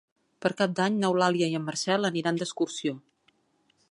[0.45, 2.97] Per Cap d'Any n'Eulàlia i en Marcel aniran d'excursió.